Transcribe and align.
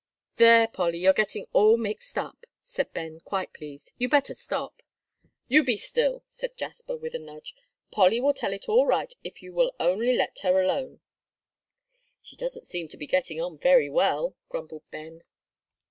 "There, 0.37 0.67
Polly, 0.67 0.97
you're 0.97 1.13
getting 1.13 1.45
all 1.53 1.77
mixed 1.77 2.17
up," 2.17 2.47
said 2.63 2.91
Ben, 2.91 3.19
quite 3.19 3.53
pleased. 3.53 3.91
"You 3.99 4.09
better 4.09 4.33
stop." 4.33 4.81
"You 5.47 5.63
be 5.63 5.77
still," 5.77 6.23
said 6.27 6.57
Jasper, 6.57 6.97
with 6.97 7.13
a 7.13 7.19
nudge. 7.19 7.53
"Polly 7.91 8.19
will 8.19 8.33
tell 8.33 8.51
it 8.51 8.67
all 8.67 8.87
right 8.87 9.13
if 9.23 9.43
you 9.43 9.53
will 9.53 9.75
only 9.79 10.13
let 10.15 10.39
her 10.39 10.59
alone." 10.59 11.01
"She 12.19 12.35
doesn't 12.35 12.65
seem 12.65 12.87
to 12.87 12.97
be 12.97 13.05
getting 13.05 13.39
on 13.39 13.59
very 13.59 13.91
well," 13.91 14.35
grumbled 14.49 14.89
Ben. 14.89 15.21